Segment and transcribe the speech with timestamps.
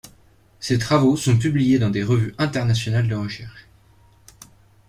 [0.59, 3.67] Ses travaux sont publiés dans des revues internationales de recherche.